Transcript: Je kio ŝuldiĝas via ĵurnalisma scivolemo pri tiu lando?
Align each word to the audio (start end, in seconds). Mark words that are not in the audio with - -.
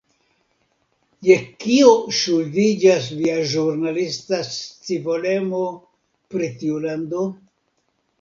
Je 1.25 1.33
kio 1.63 1.91
ŝuldiĝas 2.19 3.09
via 3.17 3.35
ĵurnalisma 3.51 4.39
scivolemo 4.53 5.61
pri 6.33 6.51
tiu 6.63 6.81
lando? 6.87 7.23